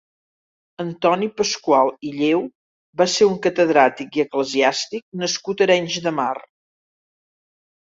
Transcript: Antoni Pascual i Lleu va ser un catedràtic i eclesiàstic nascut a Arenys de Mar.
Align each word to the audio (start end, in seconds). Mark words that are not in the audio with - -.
Antoni 0.83 1.27
Pascual 1.41 1.91
i 2.11 2.13
Lleu 2.21 2.41
va 3.03 3.07
ser 3.17 3.29
un 3.33 3.37
catedràtic 3.45 4.19
i 4.21 4.25
eclesiàstic 4.25 5.07
nascut 5.27 5.65
a 5.65 5.69
Arenys 5.71 6.01
de 6.09 6.17
Mar. 6.23 6.31